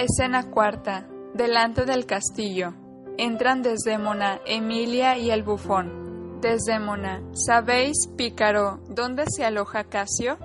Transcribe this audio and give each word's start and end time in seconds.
Escena 0.00 0.50
cuarta. 0.50 1.06
Delante 1.34 1.84
del 1.84 2.06
castillo. 2.06 2.72
Entran 3.18 3.60
Desdémona, 3.60 4.40
Emilia 4.46 5.18
y 5.18 5.30
el 5.30 5.42
bufón. 5.42 6.40
Desdémona. 6.40 7.20
¿Sabéis, 7.34 8.08
pícaro, 8.16 8.80
dónde 8.88 9.26
se 9.28 9.44
aloja 9.44 9.84
Casio? 9.84 10.38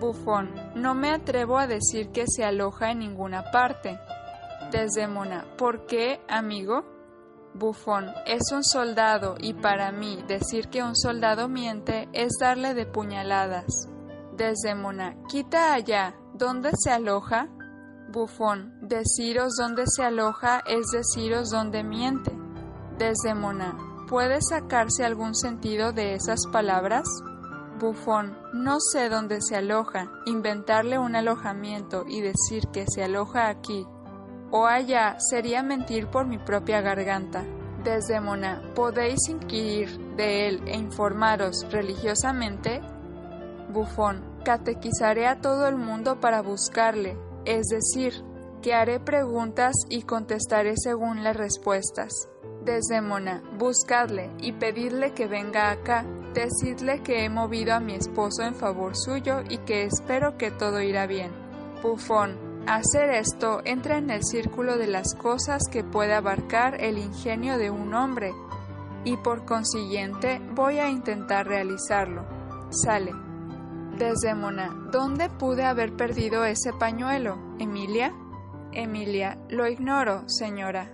Bufón. 0.00 0.50
No 0.74 0.96
me 0.96 1.10
atrevo 1.10 1.56
a 1.56 1.68
decir 1.68 2.10
que 2.10 2.24
se 2.26 2.42
aloja 2.42 2.90
en 2.90 2.98
ninguna 2.98 3.52
parte. 3.52 3.96
Desdémona. 4.72 5.46
¿Por 5.56 5.86
qué, 5.86 6.20
amigo? 6.28 6.82
Bufón. 7.54 8.10
Es 8.26 8.50
un 8.50 8.64
soldado 8.64 9.36
y 9.38 9.54
para 9.54 9.92
mí 9.92 10.20
decir 10.26 10.68
que 10.68 10.82
un 10.82 10.96
soldado 10.96 11.46
miente 11.46 12.08
es 12.12 12.32
darle 12.40 12.74
de 12.74 12.86
puñaladas. 12.86 13.88
Desdémona. 14.36 15.14
Quita 15.28 15.74
allá. 15.74 16.16
¿Dónde 16.34 16.72
se 16.74 16.90
aloja? 16.90 17.50
Bufón, 18.10 18.79
deciros 18.90 19.54
dónde 19.56 19.84
se 19.86 20.02
aloja 20.02 20.62
es 20.66 20.90
deciros 20.90 21.50
dónde 21.50 21.84
miente. 21.84 22.36
Desdemona, 22.98 23.78
¿puede 24.08 24.42
sacarse 24.42 25.04
algún 25.04 25.36
sentido 25.36 25.92
de 25.92 26.14
esas 26.14 26.40
palabras? 26.52 27.04
Bufón, 27.78 28.36
no 28.52 28.78
sé 28.80 29.08
dónde 29.08 29.40
se 29.40 29.56
aloja, 29.56 30.10
inventarle 30.26 30.98
un 30.98 31.14
alojamiento 31.14 32.04
y 32.06 32.20
decir 32.20 32.64
que 32.72 32.84
se 32.86 33.04
aloja 33.04 33.48
aquí 33.48 33.86
o 34.50 34.66
allá 34.66 35.16
sería 35.20 35.62
mentir 35.62 36.08
por 36.08 36.26
mi 36.26 36.38
propia 36.38 36.80
garganta. 36.80 37.44
Desdemona, 37.84 38.60
¿podéis 38.74 39.28
inquirir 39.28 40.16
de 40.16 40.48
él 40.48 40.62
e 40.66 40.76
informaros 40.76 41.64
religiosamente? 41.70 42.80
Bufón, 43.72 44.42
catequizaré 44.44 45.28
a 45.28 45.40
todo 45.40 45.68
el 45.68 45.76
mundo 45.76 46.18
para 46.18 46.42
buscarle, 46.42 47.16
es 47.44 47.68
decir, 47.68 48.24
que 48.60 48.74
haré 48.74 49.00
preguntas 49.00 49.74
y 49.88 50.02
contestaré 50.02 50.74
según 50.76 51.24
las 51.24 51.36
respuestas. 51.36 52.28
Desdémona, 52.64 53.42
buscadle 53.58 54.30
y 54.38 54.52
pedidle 54.52 55.12
que 55.12 55.26
venga 55.26 55.70
acá. 55.70 56.04
Decidle 56.34 57.02
que 57.02 57.24
he 57.24 57.28
movido 57.28 57.74
a 57.74 57.80
mi 57.80 57.94
esposo 57.94 58.42
en 58.42 58.54
favor 58.54 58.96
suyo 58.96 59.42
y 59.48 59.58
que 59.58 59.84
espero 59.84 60.36
que 60.36 60.50
todo 60.50 60.80
irá 60.80 61.06
bien. 61.06 61.32
Bufón, 61.82 62.36
hacer 62.66 63.10
esto 63.10 63.62
entra 63.64 63.96
en 63.96 64.10
el 64.10 64.22
círculo 64.22 64.76
de 64.76 64.86
las 64.86 65.14
cosas 65.14 65.62
que 65.70 65.82
puede 65.82 66.14
abarcar 66.14 66.80
el 66.80 66.98
ingenio 66.98 67.58
de 67.58 67.70
un 67.70 67.94
hombre, 67.94 68.32
y 69.04 69.16
por 69.16 69.44
consiguiente 69.44 70.40
voy 70.54 70.78
a 70.78 70.88
intentar 70.90 71.46
realizarlo. 71.48 72.24
Sale. 72.70 73.12
Desdémona, 73.98 74.88
¿dónde 74.92 75.28
pude 75.30 75.64
haber 75.64 75.96
perdido 75.96 76.44
ese 76.44 76.72
pañuelo? 76.72 77.38
¿Emilia? 77.58 78.14
Emilia, 78.72 79.38
lo 79.48 79.66
ignoro, 79.66 80.28
señora. 80.28 80.90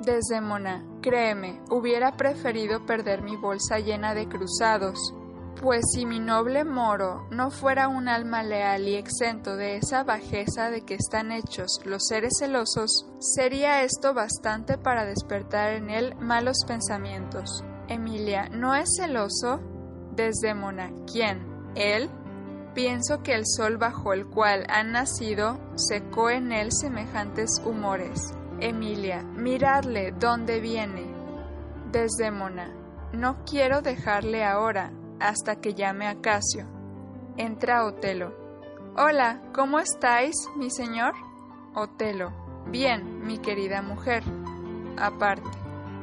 Desdémona, 0.00 0.84
créeme, 1.02 1.60
hubiera 1.70 2.16
preferido 2.16 2.86
perder 2.86 3.22
mi 3.22 3.36
bolsa 3.36 3.78
llena 3.80 4.14
de 4.14 4.28
cruzados, 4.28 5.12
pues 5.60 5.84
si 5.92 6.06
mi 6.06 6.20
noble 6.20 6.64
moro 6.64 7.26
no 7.30 7.50
fuera 7.50 7.88
un 7.88 8.08
alma 8.08 8.42
leal 8.42 8.86
y 8.86 8.94
exento 8.94 9.56
de 9.56 9.76
esa 9.76 10.04
bajeza 10.04 10.70
de 10.70 10.82
que 10.82 10.94
están 10.94 11.32
hechos 11.32 11.80
los 11.84 12.06
seres 12.06 12.34
celosos, 12.38 13.06
sería 13.18 13.82
esto 13.82 14.14
bastante 14.14 14.78
para 14.78 15.04
despertar 15.04 15.72
en 15.72 15.90
él 15.90 16.14
malos 16.20 16.58
pensamientos. 16.66 17.64
Emilia, 17.88 18.48
¿no 18.50 18.74
es 18.76 18.88
celoso? 18.96 19.60
Desdémona, 20.14 20.92
¿quién? 21.10 21.44
¿Él? 21.74 22.08
Pienso 22.74 23.22
que 23.22 23.34
el 23.34 23.44
sol 23.44 23.76
bajo 23.76 24.12
el 24.12 24.26
cual 24.26 24.64
han 24.68 24.92
nacido 24.92 25.58
secó 25.74 26.30
en 26.30 26.52
él 26.52 26.70
semejantes 26.72 27.60
humores. 27.64 28.34
Emilia, 28.60 29.22
miradle 29.22 30.12
dónde 30.12 30.60
viene. 30.60 31.06
Desdémona, 31.90 32.72
no 33.12 33.44
quiero 33.44 33.80
dejarle 33.80 34.44
ahora, 34.44 34.92
hasta 35.20 35.56
que 35.56 35.74
llame 35.74 36.06
a 36.06 36.20
Casio. 36.20 36.66
Entra 37.36 37.84
Otelo. 37.84 38.34
Hola, 38.96 39.40
¿cómo 39.54 39.78
estáis, 39.78 40.34
mi 40.56 40.70
señor? 40.70 41.14
Otelo. 41.74 42.32
Bien, 42.66 43.20
mi 43.20 43.38
querida 43.38 43.80
mujer. 43.80 44.22
Aparte. 44.98 45.48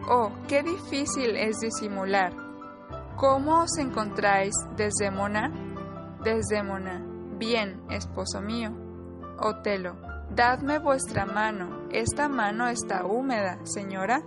Oh, 0.09 0.31
qué 0.47 0.63
difícil 0.63 1.35
es 1.35 1.59
disimular. 1.59 2.33
¿Cómo 3.17 3.63
os 3.63 3.77
encontráis, 3.77 4.53
Desdémona? 4.75 5.51
Desdémona. 6.25 7.05
Bien, 7.37 7.83
esposo 7.91 8.41
mío. 8.41 8.71
Otelo. 9.37 9.95
Dadme 10.31 10.79
vuestra 10.79 11.27
mano. 11.27 11.87
Esta 11.91 12.27
mano 12.29 12.67
está 12.67 13.05
húmeda, 13.05 13.59
señora. 13.63 14.23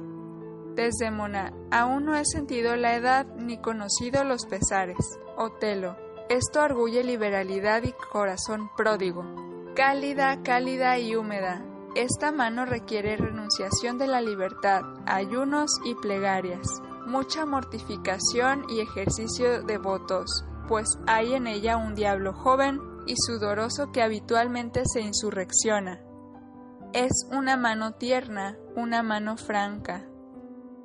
Desdémona. 0.76 1.52
Aún 1.72 2.04
no 2.04 2.14
he 2.14 2.24
sentido 2.24 2.76
la 2.76 2.94
edad 2.94 3.26
ni 3.36 3.58
conocido 3.58 4.22
los 4.22 4.46
pesares. 4.46 5.18
Otelo. 5.36 5.96
Esto 6.28 6.60
arguye 6.60 7.02
liberalidad 7.02 7.82
y 7.82 7.92
corazón 8.12 8.70
pródigo. 8.76 9.24
Cálida, 9.74 10.40
cálida 10.44 11.00
y 11.00 11.16
húmeda. 11.16 11.64
Esta 11.96 12.30
mano 12.30 12.64
requiere 12.64 13.16
renunciación 13.16 13.98
de 13.98 14.06
la 14.06 14.20
libertad, 14.20 14.82
ayunos 15.06 15.80
y 15.84 15.96
plegarias, 15.96 16.80
mucha 17.06 17.44
mortificación 17.44 18.66
y 18.68 18.80
ejercicio 18.80 19.62
de 19.62 19.78
votos, 19.78 20.44
pues 20.68 20.86
hay 21.06 21.32
en 21.32 21.46
ella 21.46 21.76
un 21.76 21.94
diablo 21.94 22.34
joven 22.34 22.80
y 23.06 23.14
sudoroso 23.16 23.90
que 23.90 24.02
habitualmente 24.02 24.82
se 24.84 25.00
insurrecciona. 25.00 26.00
Es 26.92 27.26
una 27.32 27.56
mano 27.56 27.94
tierna, 27.94 28.56
una 28.76 29.02
mano 29.02 29.36
franca. 29.36 30.04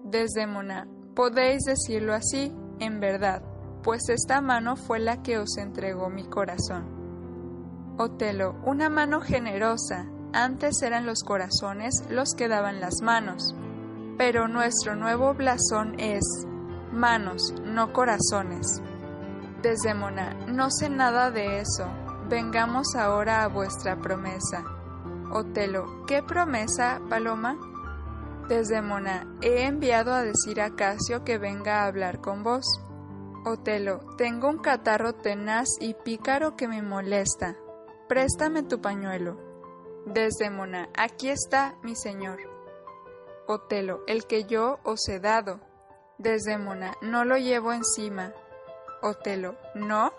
Desdémona, 0.04 0.88
podéis 1.16 1.64
decirlo 1.64 2.14
así, 2.14 2.52
en 2.80 3.00
verdad, 3.00 3.44
pues 3.84 4.10
esta 4.10 4.42
mano 4.42 4.76
fue 4.76 5.00
la 5.00 5.22
que 5.22 5.38
os 5.38 5.58
entregó 5.58 6.10
mi 6.10 6.24
corazón. 6.26 7.04
Otelo, 7.98 8.56
una 8.66 8.90
mano 8.90 9.22
generosa, 9.22 10.08
antes 10.34 10.82
eran 10.82 11.06
los 11.06 11.24
corazones 11.24 11.94
los 12.10 12.34
que 12.36 12.48
daban 12.48 12.80
las 12.82 13.02
manos, 13.02 13.56
pero 14.18 14.48
nuestro 14.48 14.96
nuevo 14.96 15.34
blasón 15.36 16.00
es 16.00 16.24
manos, 16.92 17.54
no 17.64 17.94
corazones. 17.94 18.82
Desdémona, 19.64 20.34
no 20.48 20.70
sé 20.70 20.90
nada 20.90 21.32
de 21.32 21.62
eso. 21.62 21.86
Vengamos 22.28 22.96
ahora 22.98 23.44
a 23.44 23.48
vuestra 23.48 23.96
promesa. 23.96 24.62
Otelo, 25.32 26.06
¿qué 26.06 26.22
promesa, 26.22 27.00
Paloma? 27.10 27.58
Desdémona, 28.50 29.26
he 29.42 29.64
enviado 29.64 30.14
a 30.14 30.22
decir 30.22 30.60
a 30.60 30.76
Casio 30.76 31.24
que 31.24 31.38
venga 31.38 31.80
a 31.80 31.86
hablar 31.86 32.20
con 32.20 32.44
vos. 32.44 32.66
Otelo, 33.46 34.02
tengo 34.18 34.50
un 34.50 34.58
catarro 34.58 35.14
tenaz 35.14 35.70
y 35.80 35.94
pícaro 35.94 36.58
que 36.58 36.68
me 36.68 36.82
molesta. 36.82 37.56
Préstame 38.10 38.64
tu 38.64 38.82
pañuelo. 38.82 39.40
Desdémona, 40.06 40.90
aquí 40.94 41.30
está, 41.30 41.76
mi 41.84 41.96
señor. 41.96 42.40
Otelo, 43.48 44.02
el 44.08 44.26
que 44.26 44.44
yo 44.44 44.80
os 44.84 45.08
he 45.08 45.22
dado. 45.22 45.62
Desdémona, 46.18 46.96
no 47.02 47.24
lo 47.24 47.38
llevo 47.38 47.72
encima. 47.72 48.34
Otelo, 49.04 49.58
¿no? 49.76 50.14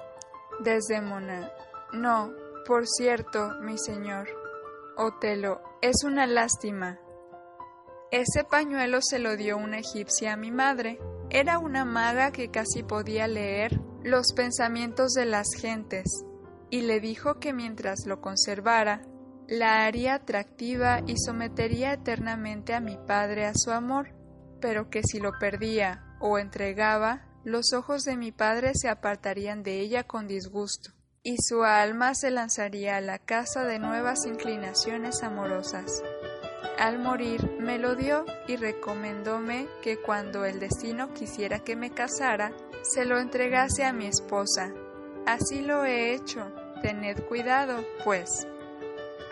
Desdémona, 0.60 1.50
no, 1.94 2.32
por 2.66 2.86
cierto, 2.86 3.48
mi 3.62 3.78
señor. 3.78 4.28
Otelo, 4.96 5.62
es 5.80 6.04
una 6.04 6.26
lástima. 6.26 7.00
Ese 8.10 8.44
pañuelo 8.44 9.00
se 9.00 9.18
lo 9.18 9.36
dio 9.36 9.56
una 9.56 9.78
egipcia 9.78 10.34
a 10.34 10.36
mi 10.36 10.50
madre. 10.50 11.00
Era 11.30 11.58
una 11.58 11.84
maga 11.84 12.30
que 12.30 12.50
casi 12.50 12.82
podía 12.82 13.26
leer 13.26 13.80
los 14.02 14.34
pensamientos 14.34 15.12
de 15.12 15.24
las 15.24 15.46
gentes, 15.58 16.04
y 16.68 16.82
le 16.82 17.00
dijo 17.00 17.40
que 17.40 17.54
mientras 17.54 18.04
lo 18.06 18.20
conservara, 18.20 19.00
la 19.48 19.84
haría 19.84 20.14
atractiva 20.14 21.00
y 21.06 21.16
sometería 21.16 21.94
eternamente 21.94 22.74
a 22.74 22.80
mi 22.80 22.98
padre 22.98 23.46
a 23.46 23.52
su 23.54 23.70
amor, 23.70 24.14
pero 24.60 24.90
que 24.90 25.02
si 25.02 25.20
lo 25.20 25.32
perdía 25.38 26.04
o 26.20 26.38
entregaba, 26.38 27.33
los 27.44 27.74
ojos 27.74 28.04
de 28.04 28.16
mi 28.16 28.32
padre 28.32 28.72
se 28.74 28.88
apartarían 28.88 29.62
de 29.62 29.80
ella 29.80 30.04
con 30.04 30.26
disgusto. 30.26 30.90
y 31.26 31.38
su 31.38 31.64
alma 31.64 32.14
se 32.14 32.30
lanzaría 32.30 32.98
a 32.98 33.00
la 33.00 33.18
casa 33.18 33.64
de 33.64 33.78
nuevas 33.78 34.26
inclinaciones 34.26 35.22
amorosas. 35.22 36.02
Al 36.78 36.98
morir 36.98 37.50
me 37.60 37.78
lo 37.78 37.94
dio 37.94 38.26
y 38.46 38.56
recomendóme 38.56 39.66
que 39.82 39.96
cuando 39.96 40.44
el 40.44 40.60
destino 40.60 41.14
quisiera 41.14 41.60
que 41.60 41.76
me 41.76 41.88
casara, 41.90 42.52
se 42.82 43.06
lo 43.06 43.18
entregase 43.18 43.84
a 43.84 43.94
mi 43.94 44.04
esposa. 44.04 44.74
Así 45.24 45.62
lo 45.62 45.86
he 45.86 46.12
hecho. 46.12 46.52
Tened 46.82 47.22
cuidado, 47.26 47.82
pues. 48.04 48.46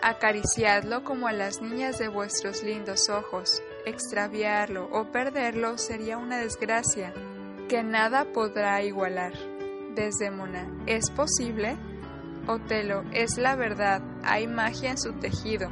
Acariciadlo 0.01 1.03
como 1.03 1.27
a 1.27 1.31
las 1.31 1.61
niñas 1.61 1.99
de 1.99 2.07
vuestros 2.07 2.63
lindos 2.63 3.09
ojos. 3.09 3.61
Extraviarlo 3.85 4.89
o 4.91 5.11
perderlo 5.11 5.77
sería 5.77 6.17
una 6.17 6.39
desgracia 6.39 7.13
que 7.73 7.81
nada 7.81 8.25
podrá 8.31 8.83
igualar. 8.83 9.33
Desdémona, 9.95 10.67
¿es 10.85 11.09
posible? 11.09 11.75
Otelo, 12.45 13.01
es 13.11 13.39
la 13.39 13.55
verdad, 13.55 13.99
hay 14.23 14.45
magia 14.45 14.91
en 14.91 14.99
su 14.99 15.13
tejido. 15.13 15.71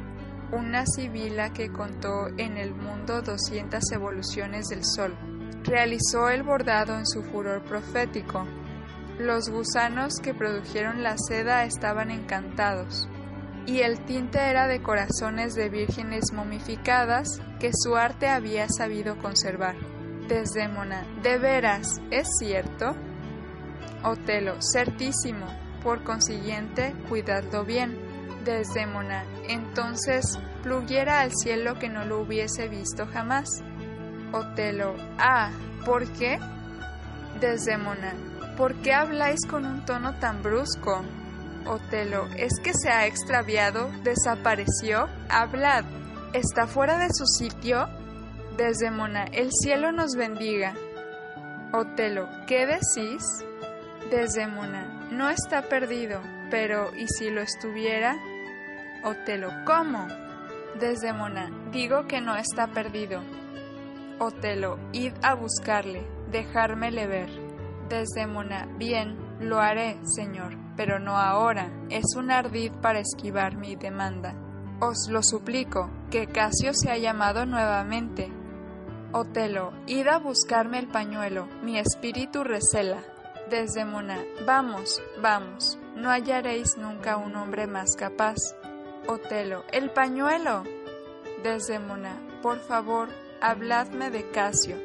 Una 0.50 0.84
sibila 0.84 1.52
que 1.52 1.70
contó 1.70 2.26
en 2.38 2.56
el 2.56 2.74
mundo 2.74 3.22
200 3.22 3.92
evoluciones 3.92 4.66
del 4.66 4.84
sol. 4.84 5.16
Realizó 5.62 6.28
el 6.28 6.42
bordado 6.42 6.98
en 6.98 7.06
su 7.06 7.22
furor 7.22 7.62
profético. 7.62 8.48
Los 9.20 9.48
gusanos 9.48 10.14
que 10.20 10.34
produjeron 10.34 11.04
la 11.04 11.14
seda 11.16 11.64
estaban 11.66 12.10
encantados 12.10 13.08
y 13.64 13.82
el 13.82 14.04
tinte 14.06 14.40
era 14.40 14.66
de 14.66 14.82
corazones 14.82 15.54
de 15.54 15.68
vírgenes 15.68 16.32
momificadas 16.32 17.28
que 17.60 17.70
su 17.72 17.94
arte 17.94 18.26
había 18.26 18.66
sabido 18.68 19.18
conservar. 19.18 19.76
Desdémona, 20.32 21.04
de 21.22 21.36
veras, 21.36 22.00
¿es 22.10 22.26
cierto? 22.38 22.96
Otelo, 24.02 24.54
certísimo, 24.62 25.44
por 25.82 26.04
consiguiente, 26.04 26.94
cuidadlo 27.10 27.66
bien. 27.66 27.98
Desdémona, 28.42 29.24
entonces, 29.46 30.38
pluguiera 30.62 31.20
al 31.20 31.32
cielo 31.34 31.78
que 31.78 31.90
no 31.90 32.06
lo 32.06 32.22
hubiese 32.22 32.66
visto 32.68 33.06
jamás. 33.12 33.46
Otelo, 34.32 34.94
ah, 35.18 35.50
¿por 35.84 36.10
qué? 36.12 36.38
Desdémona, 37.38 38.14
¿por 38.56 38.76
qué 38.76 38.94
habláis 38.94 39.40
con 39.46 39.66
un 39.66 39.84
tono 39.84 40.18
tan 40.18 40.42
brusco? 40.42 41.02
Otelo, 41.66 42.24
¿es 42.38 42.58
que 42.58 42.72
se 42.72 42.88
ha 42.88 43.06
extraviado? 43.06 43.90
¿Desapareció? 44.02 45.10
Hablad. 45.28 45.84
¿Está 46.32 46.66
fuera 46.66 46.96
de 46.96 47.08
su 47.12 47.26
sitio? 47.26 47.86
Desdemona, 48.56 49.24
el 49.32 49.50
cielo 49.50 49.92
nos 49.92 50.14
bendiga. 50.14 50.74
Otelo, 51.72 52.28
¿qué 52.46 52.66
decís? 52.66 53.24
Desdemona, 54.10 55.08
no 55.10 55.30
está 55.30 55.62
perdido, 55.62 56.20
pero 56.50 56.94
¿y 56.94 57.08
si 57.08 57.30
lo 57.30 57.40
estuviera? 57.40 58.18
Otelo, 59.04 59.48
¿cómo? 59.64 60.06
Desdemona, 60.78 61.50
digo 61.72 62.06
que 62.06 62.20
no 62.20 62.36
está 62.36 62.66
perdido. 62.66 63.22
Otelo, 64.18 64.78
id 64.92 65.14
a 65.22 65.34
buscarle, 65.34 66.06
dejármele 66.30 67.06
ver. 67.06 67.30
Desdemona, 67.88 68.68
bien, 68.76 69.16
lo 69.40 69.60
haré, 69.60 69.98
señor, 70.04 70.58
pero 70.76 70.98
no 70.98 71.16
ahora. 71.16 71.70
Es 71.88 72.14
un 72.16 72.30
ardid 72.30 72.72
para 72.82 73.00
esquivar 73.00 73.56
mi 73.56 73.76
demanda. 73.76 74.34
Os 74.78 75.08
lo 75.08 75.22
suplico, 75.22 75.88
que 76.10 76.26
Casio 76.26 76.74
se 76.74 76.90
ha 76.90 76.98
llamado 76.98 77.46
nuevamente. 77.46 78.41
Otelo, 79.14 79.74
id 79.86 80.06
a 80.06 80.16
buscarme 80.16 80.78
el 80.78 80.88
pañuelo, 80.88 81.46
mi 81.62 81.78
espíritu 81.78 82.44
recela. 82.44 83.02
Desdemona, 83.50 84.18
vamos, 84.46 85.02
vamos, 85.20 85.78
no 85.94 86.08
hallaréis 86.08 86.78
nunca 86.78 87.18
un 87.18 87.36
hombre 87.36 87.66
más 87.66 87.94
capaz. 87.94 88.38
Otelo, 89.06 89.64
el 89.70 89.90
pañuelo. 89.90 90.64
Desdemona, 91.42 92.16
por 92.40 92.60
favor, 92.60 93.10
habladme 93.42 94.10
de 94.10 94.30
Casio. 94.30 94.76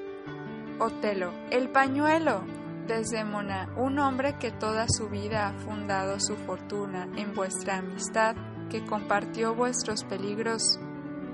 Otelo, 0.78 1.32
el 1.50 1.70
pañuelo. 1.70 2.44
Desdemona, 2.86 3.70
un 3.78 3.98
hombre 3.98 4.38
que 4.38 4.52
toda 4.52 4.88
su 4.90 5.08
vida 5.08 5.48
ha 5.48 5.54
fundado 5.54 6.20
su 6.20 6.36
fortuna 6.36 7.08
en 7.16 7.34
vuestra 7.34 7.78
amistad, 7.78 8.36
que 8.70 8.86
compartió 8.86 9.56
vuestros 9.56 10.04
peligros. 10.04 10.80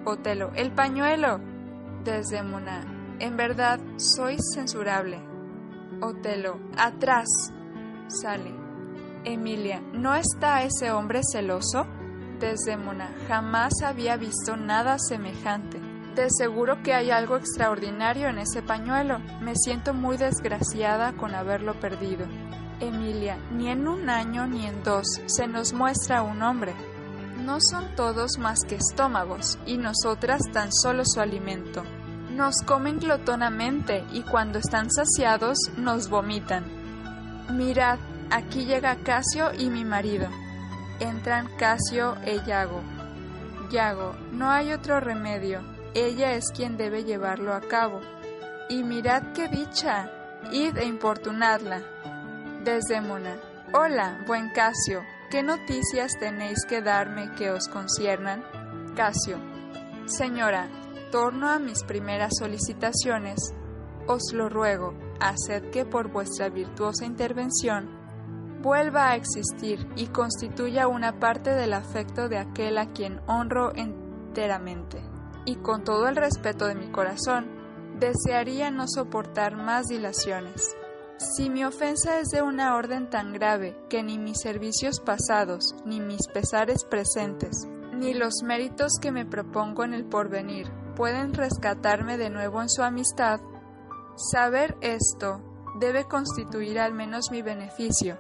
Otelo, 0.06 0.52
el 0.54 0.72
pañuelo. 0.72 1.53
Desdemona, 2.04 2.84
en 3.20 3.38
verdad 3.38 3.80
sois 3.96 4.42
censurable. 4.54 5.22
Otelo, 6.02 6.60
atrás. 6.78 7.28
Sale. 8.08 8.54
Emilia, 9.24 9.82
¿no 9.94 10.14
está 10.14 10.64
ese 10.64 10.92
hombre 10.92 11.22
celoso? 11.24 11.86
Desdemona, 12.42 13.10
jamás 13.30 13.72
había 13.86 14.18
visto 14.18 14.58
nada 14.58 14.98
semejante. 15.00 15.80
De 16.14 16.30
seguro 16.30 16.84
que 16.84 16.94
hay 16.94 17.10
algo 17.10 17.38
extraordinario 17.38 18.28
en 18.28 18.40
ese 18.40 18.62
pañuelo. 18.62 19.20
Me 19.40 19.56
siento 19.56 19.94
muy 19.94 20.18
desgraciada 20.18 21.14
con 21.14 21.34
haberlo 21.34 21.80
perdido. 21.80 22.26
Emilia, 22.82 23.38
ni 23.52 23.70
en 23.70 23.88
un 23.88 24.10
año 24.10 24.46
ni 24.46 24.66
en 24.66 24.84
dos 24.84 25.06
se 25.26 25.48
nos 25.48 25.72
muestra 25.72 26.22
un 26.22 26.42
hombre. 26.42 26.74
No 27.44 27.60
son 27.60 27.96
todos 27.96 28.38
más 28.38 28.60
que 28.68 28.76
estómagos, 28.76 29.60
y 29.66 29.78
nosotras 29.78 30.42
tan 30.52 30.72
solo 30.72 31.04
su 31.06 31.20
alimento. 31.20 31.84
Nos 32.32 32.62
comen 32.66 33.00
glotonamente 33.00 34.04
y 34.12 34.22
cuando 34.24 34.60
están 34.60 34.90
saciados 34.90 35.58
nos 35.78 36.10
vomitan. 36.10 36.64
Mirad, 37.52 38.00
aquí 38.32 38.66
llega 38.66 38.96
Casio 38.96 39.54
y 39.54 39.70
mi 39.70 39.86
marido. 39.86 40.28
Entran 41.00 41.48
Casio 41.58 42.16
e 42.26 42.40
Yago. 42.46 42.82
Yago, 43.70 44.16
no 44.32 44.50
hay 44.50 44.72
otro 44.72 45.00
remedio 45.00 45.62
ella 45.96 46.34
es 46.34 46.52
quien 46.52 46.76
debe 46.76 47.04
llevarlo 47.04 47.54
a 47.54 47.62
cabo. 47.62 48.02
Y 48.68 48.84
mirad 48.84 49.34
qué 49.34 49.48
dicha, 49.48 50.10
id 50.52 50.78
e 50.78 50.86
importunadla. 50.86 51.84
Desdémona, 52.64 53.36
hola, 53.74 54.24
buen 54.26 54.50
Casio, 54.50 55.04
¿qué 55.34 55.42
noticias 55.42 56.12
tenéis 56.20 56.64
que 56.64 56.84
darme 56.84 57.34
que 57.34 57.50
os 57.50 57.68
conciernan? 57.68 58.44
Casio, 58.96 59.40
señora, 60.06 60.70
torno 61.12 61.50
a 61.50 61.58
mis 61.58 61.84
primeras 61.84 62.34
solicitaciones. 62.38 63.40
Os 64.06 64.32
lo 64.32 64.48
ruego, 64.48 64.94
haced 65.20 65.72
que 65.72 65.86
por 65.86 66.12
vuestra 66.12 66.50
virtuosa 66.50 67.08
intervención 67.08 67.90
vuelva 68.62 69.10
a 69.10 69.16
existir 69.16 69.90
y 69.96 70.06
constituya 70.10 70.88
una 70.88 71.20
parte 71.20 71.50
del 71.50 71.74
afecto 71.74 72.30
de 72.30 72.38
aquel 72.38 72.78
a 72.78 72.94
quien 72.94 73.20
honro 73.26 73.74
enteramente 73.74 75.02
y 75.46 75.56
con 75.56 75.84
todo 75.84 76.10
el 76.10 76.16
respeto 76.16 76.68
de 76.68 76.76
mi 76.76 76.92
corazón, 76.92 77.48
desearía 78.00 78.70
no 78.70 78.86
soportar 78.88 79.56
más 79.56 79.88
dilaciones. 79.88 80.76
Si 81.24 81.50
mi 81.50 81.64
ofensa 81.64 82.20
es 82.20 82.32
de 82.32 82.42
una 82.42 82.76
orden 82.76 83.10
tan 83.10 83.32
grave 83.32 83.78
que 83.90 84.04
ni 84.04 84.18
mis 84.18 84.42
servicios 84.42 85.00
pasados, 85.00 85.74
ni 85.86 86.02
mis 86.02 86.28
pesares 86.28 86.84
presentes, 86.84 87.66
ni 87.94 88.14
los 88.14 88.44
méritos 88.44 89.00
que 89.02 89.14
me 89.14 89.26
propongo 89.26 89.86
en 89.86 89.94
el 89.94 90.04
porvenir 90.04 90.70
pueden 90.98 91.34
rescatarme 91.34 92.18
de 92.18 92.30
nuevo 92.30 92.62
en 92.62 92.68
su 92.70 92.84
amistad, 92.84 93.40
saber 94.18 94.76
esto 94.82 95.42
debe 95.80 96.04
constituir 96.10 96.78
al 96.78 96.94
menos 96.94 97.32
mi 97.32 97.42
beneficio. 97.42 98.20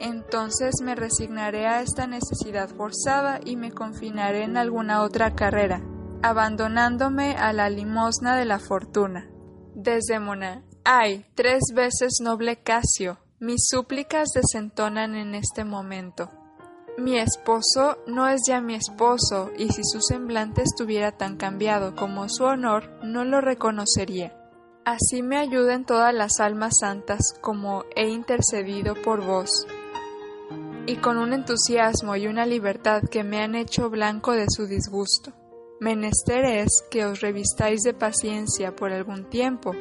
Entonces 0.00 0.74
me 0.82 0.96
resignaré 0.96 1.68
a 1.68 1.82
esta 1.82 2.08
necesidad 2.08 2.68
forzada 2.68 3.38
y 3.44 3.54
me 3.54 3.70
confinaré 3.70 4.42
en 4.42 4.56
alguna 4.56 5.02
otra 5.02 5.36
carrera, 5.36 5.82
abandonándome 6.22 7.36
a 7.36 7.52
la 7.52 7.70
limosna 7.70 8.36
de 8.36 8.44
la 8.44 8.58
fortuna. 8.58 9.30
Desdémona, 9.76 10.64
ay, 10.84 11.24
tres 11.34 11.60
veces 11.74 12.18
noble 12.22 12.56
Casio, 12.62 13.18
mis 13.38 13.68
súplicas 13.68 14.30
desentonan 14.34 15.14
en 15.14 15.34
este 15.34 15.64
momento. 15.64 16.30
Mi 16.98 17.18
esposo 17.18 17.98
no 18.06 18.28
es 18.28 18.42
ya 18.46 18.60
mi 18.60 18.74
esposo, 18.74 19.50
y 19.56 19.70
si 19.70 19.82
su 19.84 20.00
semblante 20.00 20.62
estuviera 20.62 21.12
tan 21.12 21.36
cambiado 21.36 21.94
como 21.94 22.28
su 22.28 22.44
honor, 22.44 22.90
no 23.02 23.24
lo 23.24 23.40
reconocería. 23.40 24.36
Así 24.84 25.22
me 25.22 25.38
ayuden 25.38 25.84
todas 25.84 26.12
las 26.12 26.40
almas 26.40 26.74
santas 26.80 27.34
como 27.40 27.84
he 27.94 28.08
intercedido 28.08 28.94
por 28.94 29.24
vos, 29.24 29.66
y 30.86 30.96
con 30.96 31.18
un 31.18 31.32
entusiasmo 31.32 32.16
y 32.16 32.26
una 32.26 32.44
libertad 32.44 33.02
que 33.10 33.22
me 33.22 33.42
han 33.42 33.54
hecho 33.54 33.88
blanco 33.88 34.32
de 34.32 34.46
su 34.48 34.66
disgusto. 34.66 35.32
Menester 35.80 36.44
es 36.44 36.84
que 36.90 37.06
os 37.06 37.20
revistáis 37.20 37.80
de 37.82 37.94
paciencia 37.94 38.76
por 38.76 38.92
algún 38.92 39.30
tiempo. 39.30 39.72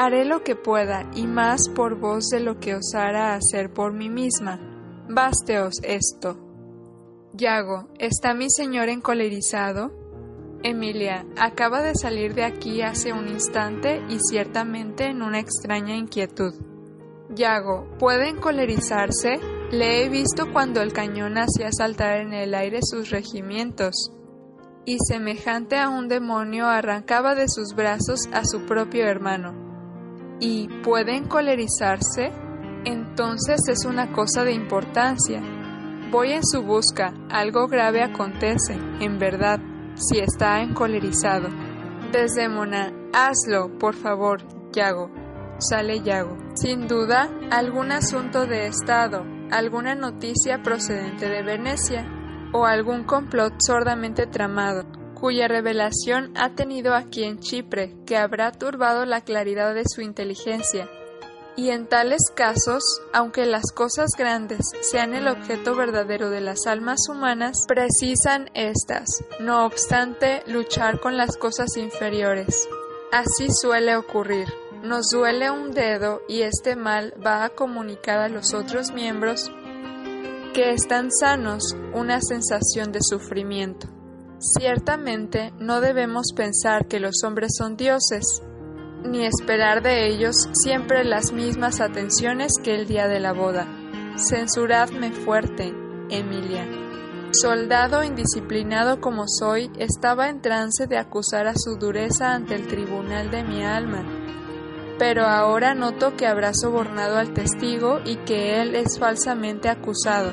Haré 0.00 0.24
lo 0.24 0.44
que 0.44 0.54
pueda 0.54 1.10
y 1.12 1.26
más 1.26 1.68
por 1.70 1.98
vos 1.98 2.28
de 2.28 2.38
lo 2.38 2.60
que 2.60 2.76
osara 2.76 3.34
hacer 3.34 3.72
por 3.72 3.92
mí 3.92 4.08
misma. 4.08 4.60
Básteos 5.08 5.80
esto. 5.82 6.38
Yago, 7.32 7.88
¿está 7.98 8.32
mi 8.32 8.48
señor 8.48 8.90
encolerizado? 8.90 9.90
Emilia, 10.62 11.26
acaba 11.36 11.82
de 11.82 11.96
salir 11.96 12.36
de 12.36 12.44
aquí 12.44 12.80
hace 12.80 13.12
un 13.12 13.26
instante 13.26 14.00
y 14.08 14.20
ciertamente 14.20 15.06
en 15.06 15.20
una 15.20 15.40
extraña 15.40 15.96
inquietud. 15.96 16.54
Yago, 17.34 17.88
¿puede 17.98 18.28
encolerizarse? 18.28 19.40
Le 19.72 20.04
he 20.04 20.08
visto 20.08 20.52
cuando 20.52 20.80
el 20.80 20.92
cañón 20.92 21.38
hacía 21.38 21.72
saltar 21.72 22.18
en 22.18 22.34
el 22.34 22.54
aire 22.54 22.78
sus 22.82 23.10
regimientos, 23.10 24.12
y 24.84 24.98
semejante 25.08 25.76
a 25.76 25.88
un 25.88 26.06
demonio 26.06 26.68
arrancaba 26.68 27.34
de 27.34 27.48
sus 27.48 27.74
brazos 27.74 28.28
a 28.32 28.44
su 28.44 28.60
propio 28.60 29.04
hermano. 29.04 29.67
¿Y 30.40 30.68
puede 30.82 31.16
encolerizarse? 31.16 32.32
Entonces 32.84 33.60
es 33.68 33.84
una 33.84 34.12
cosa 34.12 34.44
de 34.44 34.52
importancia. 34.52 35.42
Voy 36.10 36.32
en 36.32 36.44
su 36.44 36.62
busca, 36.62 37.12
algo 37.28 37.66
grave 37.66 38.02
acontece, 38.02 38.74
en 39.00 39.18
verdad, 39.18 39.60
si 39.94 40.20
está 40.20 40.62
encolerizado. 40.62 41.48
Desdémona, 42.12 42.92
hazlo, 43.12 43.78
por 43.78 43.94
favor, 43.94 44.40
Yago. 44.72 45.10
Sale 45.58 46.00
Yago. 46.00 46.36
Sin 46.54 46.86
duda, 46.86 47.28
algún 47.50 47.90
asunto 47.90 48.46
de 48.46 48.66
Estado, 48.66 49.24
alguna 49.50 49.96
noticia 49.96 50.62
procedente 50.62 51.28
de 51.28 51.42
Venecia, 51.42 52.06
o 52.52 52.64
algún 52.64 53.04
complot 53.04 53.54
sordamente 53.58 54.26
tramado, 54.26 54.84
cuya 55.20 55.48
revelación 55.48 56.32
ha 56.36 56.54
tenido 56.54 56.94
aquí 56.94 57.24
en 57.24 57.38
Chipre, 57.40 57.94
que 58.06 58.16
habrá 58.16 58.52
turbado 58.52 59.04
la 59.04 59.20
claridad 59.22 59.74
de 59.74 59.84
su 59.86 60.00
inteligencia. 60.00 60.88
Y 61.56 61.70
en 61.70 61.88
tales 61.88 62.22
casos, 62.36 62.84
aunque 63.12 63.44
las 63.44 63.72
cosas 63.72 64.10
grandes 64.16 64.60
sean 64.80 65.14
el 65.14 65.26
objeto 65.26 65.74
verdadero 65.74 66.30
de 66.30 66.40
las 66.40 66.66
almas 66.66 67.00
humanas, 67.08 67.64
precisan 67.66 68.48
éstas, 68.54 69.06
no 69.40 69.66
obstante, 69.66 70.44
luchar 70.46 71.00
con 71.00 71.16
las 71.16 71.36
cosas 71.36 71.76
inferiores. 71.76 72.68
Así 73.10 73.48
suele 73.50 73.96
ocurrir. 73.96 74.46
Nos 74.84 75.08
duele 75.12 75.50
un 75.50 75.72
dedo 75.72 76.22
y 76.28 76.42
este 76.42 76.76
mal 76.76 77.12
va 77.26 77.44
a 77.44 77.48
comunicar 77.48 78.20
a 78.20 78.28
los 78.28 78.54
otros 78.54 78.92
miembros 78.92 79.50
que 80.54 80.70
están 80.70 81.10
sanos 81.10 81.74
una 81.92 82.20
sensación 82.20 82.92
de 82.92 83.00
sufrimiento. 83.02 83.97
Ciertamente 84.40 85.52
no 85.58 85.80
debemos 85.80 86.26
pensar 86.34 86.86
que 86.86 87.00
los 87.00 87.24
hombres 87.24 87.50
son 87.58 87.76
dioses, 87.76 88.40
ni 89.04 89.26
esperar 89.26 89.82
de 89.82 90.06
ellos 90.06 90.48
siempre 90.52 91.02
las 91.02 91.32
mismas 91.32 91.80
atenciones 91.80 92.52
que 92.62 92.76
el 92.76 92.86
día 92.86 93.08
de 93.08 93.18
la 93.18 93.32
boda. 93.32 93.66
Censuradme 94.16 95.10
fuerte, 95.10 95.74
Emilia. 96.10 96.66
Soldado 97.32 98.04
indisciplinado 98.04 99.00
como 99.00 99.24
soy, 99.26 99.72
estaba 99.76 100.28
en 100.28 100.40
trance 100.40 100.86
de 100.86 100.98
acusar 100.98 101.48
a 101.48 101.54
su 101.56 101.76
dureza 101.76 102.32
ante 102.32 102.54
el 102.54 102.68
tribunal 102.68 103.32
de 103.32 103.42
mi 103.42 103.64
alma. 103.64 104.04
Pero 105.00 105.26
ahora 105.26 105.74
noto 105.74 106.16
que 106.16 106.26
habrá 106.26 106.54
sobornado 106.54 107.16
al 107.16 107.34
testigo 107.34 107.98
y 108.04 108.16
que 108.18 108.62
él 108.62 108.76
es 108.76 109.00
falsamente 109.00 109.68
acusado. 109.68 110.32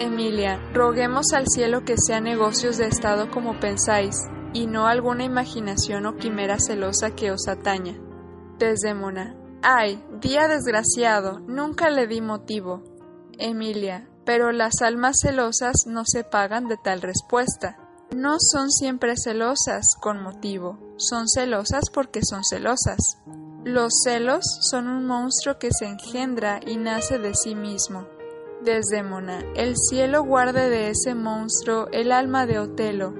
Emilia, 0.00 0.58
roguemos 0.72 1.34
al 1.34 1.46
cielo 1.46 1.84
que 1.84 1.96
sean 1.98 2.24
negocios 2.24 2.78
de 2.78 2.86
Estado 2.86 3.30
como 3.30 3.60
pensáis, 3.60 4.16
y 4.54 4.66
no 4.66 4.86
alguna 4.86 5.24
imaginación 5.24 6.06
o 6.06 6.16
quimera 6.16 6.58
celosa 6.58 7.10
que 7.10 7.30
os 7.30 7.46
ataña. 7.48 8.00
Desdémona. 8.58 9.36
Ay, 9.62 10.02
día 10.22 10.48
desgraciado, 10.48 11.40
nunca 11.40 11.90
le 11.90 12.06
di 12.06 12.22
motivo. 12.22 12.82
Emilia, 13.38 14.08
pero 14.24 14.52
las 14.52 14.80
almas 14.80 15.16
celosas 15.20 15.84
no 15.86 16.04
se 16.06 16.24
pagan 16.24 16.66
de 16.66 16.78
tal 16.78 17.02
respuesta. 17.02 17.76
No 18.16 18.36
son 18.40 18.70
siempre 18.70 19.18
celosas 19.18 19.84
con 20.00 20.22
motivo, 20.22 20.78
son 20.96 21.28
celosas 21.28 21.90
porque 21.92 22.20
son 22.24 22.42
celosas. 22.42 23.18
Los 23.64 23.92
celos 24.02 24.46
son 24.62 24.88
un 24.88 25.06
monstruo 25.06 25.58
que 25.58 25.68
se 25.78 25.84
engendra 25.84 26.58
y 26.66 26.78
nace 26.78 27.18
de 27.18 27.34
sí 27.34 27.54
mismo. 27.54 28.06
Desdémona, 28.62 29.42
el 29.56 29.74
cielo 29.76 30.22
guarde 30.22 30.68
de 30.68 30.90
ese 30.90 31.14
monstruo 31.14 31.88
el 31.92 32.12
alma 32.12 32.44
de 32.44 32.58
Otelo. 32.58 33.14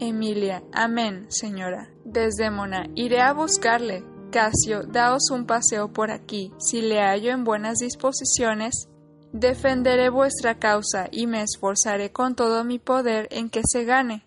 Emilia, 0.00 0.62
amén, 0.70 1.26
señora. 1.30 1.88
Desdémona, 2.04 2.86
iré 2.94 3.22
a 3.22 3.32
buscarle. 3.32 4.04
Casio, 4.30 4.82
daos 4.82 5.30
un 5.30 5.46
paseo 5.46 5.92
por 5.94 6.10
aquí. 6.10 6.52
Si 6.58 6.82
le 6.82 7.00
hallo 7.00 7.32
en 7.32 7.44
buenas 7.44 7.78
disposiciones, 7.78 8.88
defenderé 9.32 10.10
vuestra 10.10 10.58
causa 10.58 11.08
y 11.10 11.26
me 11.26 11.42
esforzaré 11.42 12.12
con 12.12 12.34
todo 12.34 12.62
mi 12.62 12.78
poder 12.78 13.28
en 13.30 13.48
que 13.48 13.62
se 13.64 13.84
gane. 13.84 14.26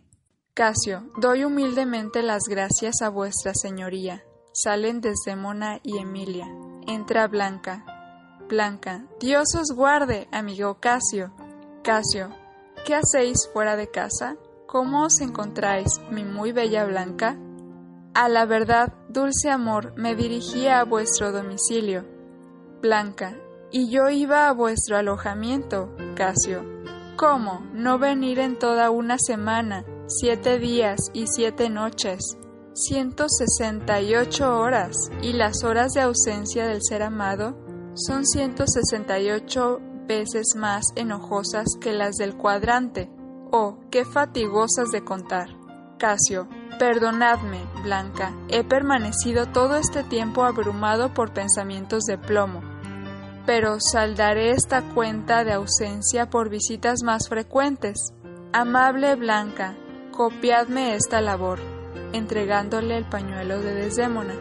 Casio, 0.56 1.12
doy 1.22 1.44
humildemente 1.44 2.24
las 2.24 2.44
gracias 2.50 3.04
a 3.04 3.10
vuestra 3.10 3.54
señoría. 3.54 4.24
Salen 4.52 5.00
Desdémona 5.00 5.80
y 5.84 6.00
Emilia. 6.00 6.48
Entra 6.88 7.28
Blanca. 7.28 7.99
Blanca. 8.50 9.06
Dios 9.20 9.54
os 9.56 9.72
guarde, 9.76 10.28
amigo 10.32 10.80
Casio. 10.80 11.32
Casio. 11.84 12.36
¿Qué 12.84 12.96
hacéis 12.96 13.48
fuera 13.54 13.76
de 13.76 13.92
casa? 13.92 14.38
¿Cómo 14.66 15.04
os 15.04 15.22
encontráis, 15.22 16.02
mi 16.10 16.24
muy 16.24 16.52
bella 16.52 16.84
Blanca? 16.86 17.38
A 18.16 18.28
la 18.28 18.46
verdad, 18.46 18.94
dulce 19.08 19.52
amor, 19.52 19.94
me 19.96 20.16
dirigía 20.16 20.80
a 20.80 20.84
vuestro 20.84 21.32
domicilio. 21.32 22.06
Blanca. 22.82 23.38
Y 23.72 23.92
yo 23.92 24.10
iba 24.10 24.48
a 24.48 24.52
vuestro 24.54 24.98
alojamiento, 24.98 25.96
Casio. 26.16 26.64
¿Cómo? 27.18 27.62
No 27.74 28.00
venir 28.00 28.40
en 28.40 28.58
toda 28.58 28.90
una 28.90 29.18
semana, 29.20 29.86
siete 30.08 30.58
días 30.58 31.12
y 31.14 31.28
siete 31.28 31.70
noches, 31.70 32.36
ciento 32.74 33.28
sesenta 33.30 34.02
y 34.02 34.16
ocho 34.16 34.58
horas, 34.58 34.96
y 35.22 35.34
las 35.34 35.64
horas 35.64 35.94
de 35.94 36.02
ausencia 36.02 36.66
del 36.66 36.80
ser 36.82 37.04
amado 37.04 37.69
son 37.96 38.26
168 38.26 39.80
veces 40.08 40.56
más 40.56 40.84
enojosas 40.96 41.68
que 41.80 41.94
las 41.94 42.16
del 42.16 42.36
cuadrante. 42.36 43.10
Oh, 43.52 43.78
qué 43.92 44.06
fatigosas 44.06 44.90
de 44.92 45.04
contar. 45.04 45.50
Casio, 45.98 46.48
perdonadme, 46.80 47.62
Blanca, 47.84 48.34
he 48.48 48.64
permanecido 48.64 49.48
todo 49.48 49.76
este 49.76 50.04
tiempo 50.04 50.44
abrumado 50.44 51.14
por 51.14 51.34
pensamientos 51.34 52.04
de 52.06 52.18
plomo, 52.18 52.62
pero 53.46 53.78
saldaré 53.80 54.52
esta 54.52 54.82
cuenta 54.94 55.44
de 55.44 55.54
ausencia 55.54 56.30
por 56.30 56.50
visitas 56.50 57.04
más 57.04 57.28
frecuentes. 57.28 58.14
Amable 58.54 59.16
Blanca, 59.16 59.76
copiadme 60.12 60.96
esta 60.96 61.22
labor, 61.22 61.60
entregándole 62.14 62.98
el 62.98 63.06
pañuelo 63.06 63.60
de 63.60 63.74
Desdémona. 63.74 64.36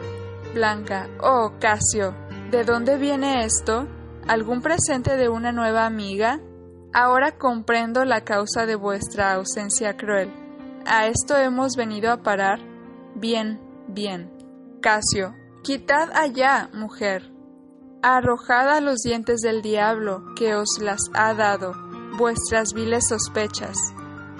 Blanca, 0.53 1.09
oh 1.21 1.53
Casio, 1.59 2.15
¿De 2.51 2.63
dónde 2.63 2.97
viene 2.97 3.45
esto? 3.45 3.87
¿Algún 4.27 4.61
presente 4.61 5.17
de 5.17 5.29
una 5.29 5.51
nueva 5.51 5.85
amiga? 5.85 6.39
Ahora 6.93 7.37
comprendo 7.37 8.05
la 8.05 8.21
causa 8.21 8.65
de 8.65 8.73
vuestra 8.73 9.33
ausencia 9.33 9.95
cruel. 9.95 10.33
¿A 10.87 11.05
esto 11.05 11.37
hemos 11.37 11.75
venido 11.75 12.11
a 12.11 12.23
parar? 12.23 12.59
Bien, 13.13 13.61
bien. 13.87 14.31
Casio, 14.81 15.35
quitad 15.61 16.09
allá, 16.15 16.71
mujer. 16.73 17.31
Arrojad 18.01 18.69
a 18.69 18.81
los 18.81 19.01
dientes 19.03 19.41
del 19.41 19.61
diablo 19.61 20.23
que 20.35 20.55
os 20.55 20.79
las 20.81 21.01
ha 21.13 21.35
dado, 21.35 21.73
vuestras 22.17 22.73
viles 22.73 23.09
sospechas. 23.09 23.77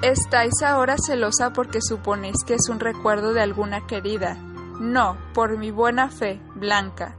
¿Estáis 0.01 0.63
ahora 0.65 0.95
celosa 0.97 1.53
porque 1.53 1.79
suponéis 1.79 2.37
que 2.43 2.55
es 2.55 2.69
un 2.69 2.79
recuerdo 2.79 3.33
de 3.33 3.41
alguna 3.41 3.85
querida? 3.85 4.33
No, 4.79 5.15
por 5.35 5.59
mi 5.59 5.69
buena 5.69 6.09
fe, 6.09 6.41
Blanca. 6.55 7.15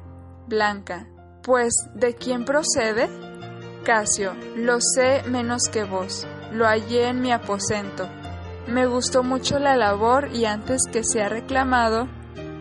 Blanca. 0.50 1.06
Pues, 1.44 1.72
¿de 1.94 2.16
quién 2.16 2.44
procede? 2.44 3.08
Casio. 3.84 4.34
Lo 4.56 4.78
sé 4.80 5.22
menos 5.28 5.62
que 5.72 5.84
vos. 5.84 6.26
Lo 6.52 6.66
hallé 6.66 7.06
en 7.06 7.20
mi 7.20 7.30
aposento. 7.30 8.08
Me 8.66 8.86
gustó 8.86 9.22
mucho 9.22 9.60
la 9.60 9.76
labor 9.76 10.28
y 10.34 10.44
antes 10.44 10.82
que 10.92 11.02
sea 11.04 11.28
reclamado, 11.28 12.08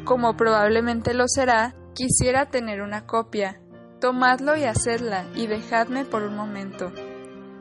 como 0.05 0.37
probablemente 0.37 1.15
lo 1.15 1.25
será, 1.27 1.75
quisiera 1.95 2.45
tener 2.45 2.81
una 2.81 3.07
copia. 3.07 3.59
Tomadlo 3.99 4.55
y 4.55 4.65
hacedla 4.65 5.25
y 5.35 5.47
dejadme 5.47 6.05
por 6.05 6.21
un 6.21 6.35
momento. 6.35 6.93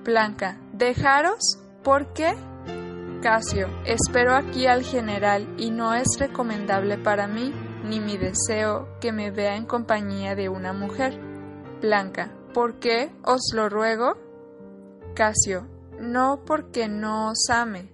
Blanca. 0.05 0.61
¿Dejaros? 0.75 1.59
¿Por 1.83 2.13
qué? 2.13 2.37
Casio. 3.23 3.69
Espero 3.87 4.37
aquí 4.37 4.67
al 4.67 4.85
general 4.85 5.49
y 5.57 5.71
no 5.71 5.95
es 5.95 6.07
recomendable 6.19 6.99
para 6.99 7.27
mí 7.27 7.53
ni 7.89 8.01
mi 8.01 8.17
deseo 8.17 8.89
que 9.01 9.13
me 9.13 9.31
vea 9.31 9.57
en 9.57 9.65
compañía 9.65 10.35
de 10.35 10.49
una 10.49 10.73
mujer. 10.73 11.19
Blanca, 11.81 12.35
¿por 12.53 12.79
qué 12.79 13.13
os 13.25 13.53
lo 13.55 13.69
ruego? 13.69 14.17
Casio, 15.15 15.67
no 15.99 16.43
porque 16.45 16.89
no 16.89 17.31
os 17.31 17.49
ame. 17.51 17.93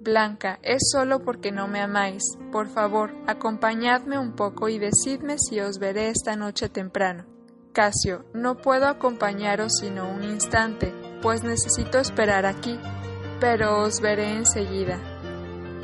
Blanca, 0.00 0.58
es 0.62 0.90
solo 0.90 1.20
porque 1.20 1.52
no 1.52 1.68
me 1.68 1.80
amáis. 1.80 2.22
Por 2.50 2.68
favor, 2.68 3.14
acompañadme 3.26 4.18
un 4.18 4.32
poco 4.32 4.68
y 4.68 4.78
decidme 4.78 5.38
si 5.38 5.60
os 5.60 5.78
veré 5.78 6.08
esta 6.08 6.34
noche 6.34 6.68
temprano. 6.68 7.24
Casio, 7.72 8.24
no 8.34 8.56
puedo 8.56 8.86
acompañaros 8.86 9.72
sino 9.80 10.10
un 10.10 10.24
instante, 10.24 10.92
pues 11.22 11.42
necesito 11.42 11.98
esperar 11.98 12.46
aquí, 12.46 12.78
pero 13.40 13.80
os 13.82 14.00
veré 14.00 14.34
enseguida. 14.34 15.11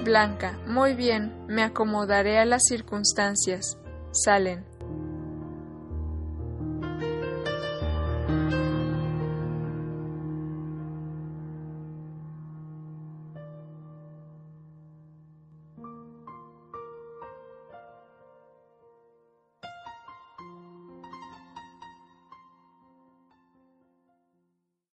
Blanca, 0.05 0.59
muy 0.67 0.95
bien, 0.95 1.33
me 1.49 1.63
acomodaré 1.63 2.39
a 2.39 2.45
las 2.45 2.65
circunstancias. 2.65 3.79
Salen. 4.13 4.65